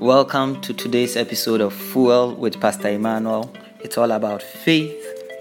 [0.00, 3.50] Welcome to today's episode of Fuel with Pastor Emmanuel.
[3.80, 4.94] It's all about faith,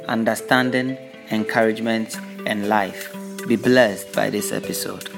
[0.07, 0.97] understanding,
[1.29, 2.15] encouragement,
[2.46, 3.13] and life.
[3.49, 5.10] Be blessed by this episode.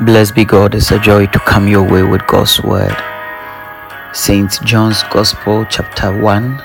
[0.00, 2.96] Blessed be God, it's a joy to come your way with God's word.
[4.14, 4.50] St.
[4.64, 6.64] John's Gospel, chapter 1,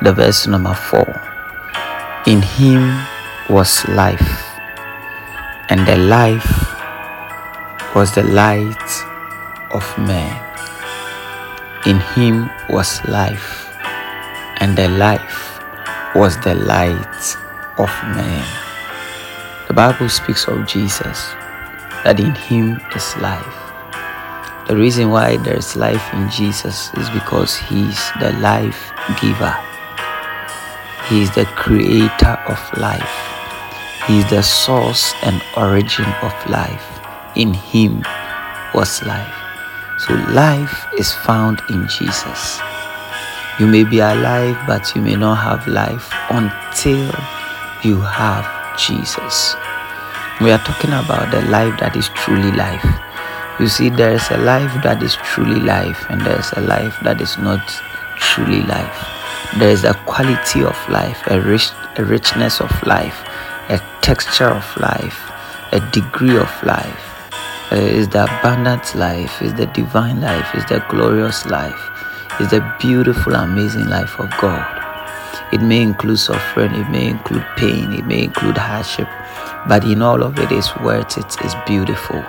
[0.00, 1.04] the verse number 4.
[2.26, 3.06] In him
[3.50, 4.48] was life,
[5.68, 6.72] and the life
[7.94, 9.04] was the light
[9.72, 10.48] of man.
[11.84, 13.66] In him was life,
[14.62, 15.58] and the life
[16.14, 17.36] was the light
[17.76, 18.46] of man.
[19.66, 21.34] The Bible speaks of Jesus,
[22.04, 23.58] that in him is life.
[24.68, 29.58] The reason why there is life in Jesus is because he is the life giver.
[31.08, 33.16] He is the creator of life.
[34.06, 37.00] He is the source and origin of life.
[37.34, 38.04] In him
[38.72, 39.41] was life.
[40.02, 42.58] So life is found in Jesus.
[43.60, 47.14] You may be alive, but you may not have life until
[47.84, 48.42] you have
[48.76, 49.54] Jesus.
[50.40, 52.84] We are talking about the life that is truly life.
[53.60, 56.98] You see, there is a life that is truly life, and there is a life
[57.04, 57.62] that is not
[58.18, 59.06] truly life.
[59.60, 63.22] There is a quality of life, a, rich, a richness of life,
[63.68, 65.30] a texture of life,
[65.70, 67.11] a degree of life
[67.72, 71.90] Eh, is the abundant life, is the divine life, is the glorious life,
[72.38, 74.62] is the beautiful, amazing life of God.
[75.54, 79.08] It may include suffering, it may include pain, it may include hardship,
[79.66, 82.22] but in all of it is worth it, it, is beautiful,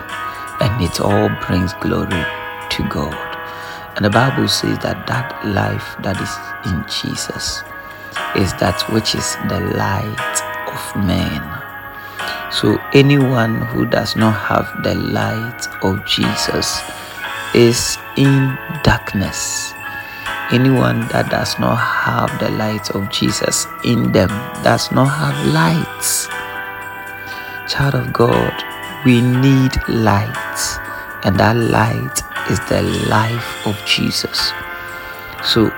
[0.61, 2.23] and it all brings glory
[2.69, 3.13] to God.
[3.97, 7.63] And the Bible says that that life that is in Jesus
[8.37, 10.37] is that which is the light
[10.71, 11.52] of man.
[12.53, 16.79] So, anyone who does not have the light of Jesus
[17.55, 19.73] is in darkness.
[20.51, 24.29] Anyone that does not have the light of Jesus in them
[24.61, 26.03] does not have light.
[27.67, 28.53] Child of God,
[29.03, 30.79] we need light,
[31.23, 32.21] and that light
[32.51, 34.53] is the life of Jesus.
[35.43, 35.73] So,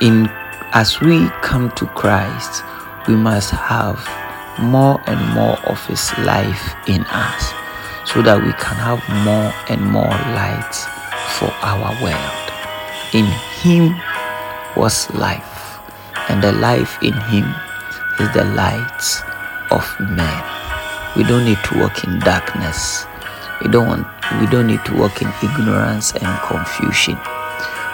[0.00, 0.30] in
[0.72, 2.64] as we come to Christ,
[3.06, 4.00] we must have
[4.58, 7.52] more and more of His life in us
[8.04, 10.74] so that we can have more and more light
[11.36, 12.46] for our world.
[13.12, 13.26] In
[13.60, 13.94] Him
[14.76, 15.80] was life,
[16.28, 17.46] and the life in Him
[18.20, 19.02] is the light
[19.70, 20.42] of men.
[21.16, 23.06] We don't need to walk in darkness.
[23.62, 24.06] We don't want,
[24.40, 27.18] we don't need to walk in ignorance and confusion.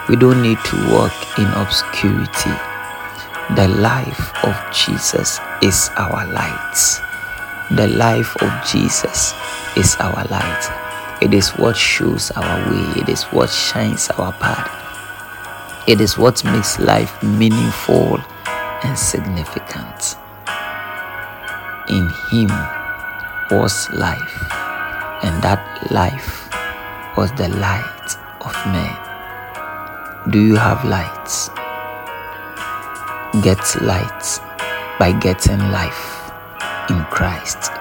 [0.08, 2.52] We don't need to walk in obscurity
[3.54, 7.00] the life of Jesus is our light.
[7.70, 9.32] The life of Jesus
[9.76, 11.22] is our light.
[11.22, 13.00] It is what shows our way.
[13.00, 14.68] It is what shines our path.
[15.88, 18.18] It is what makes life meaningful
[18.82, 20.16] and significant.
[21.88, 22.50] In Him
[23.50, 24.52] was life,
[25.22, 25.62] and that
[25.92, 26.48] life
[27.16, 30.30] was the light of men.
[30.30, 31.50] Do you have lights?
[33.42, 34.51] Get light
[35.02, 36.30] by getting life
[36.88, 37.72] in Christ.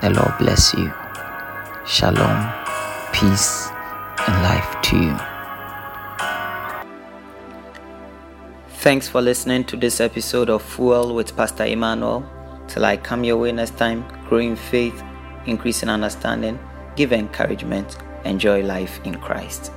[0.00, 0.94] The Lord bless you.
[1.84, 2.48] Shalom,
[3.12, 3.70] peace,
[4.28, 5.16] and life to you.
[8.84, 12.24] Thanks for listening to this episode of Fuel with Pastor Emmanuel.
[12.68, 15.02] Till I come your way next time, grow in faith,
[15.46, 16.56] increase in understanding,
[16.94, 19.72] give encouragement, enjoy life in Christ.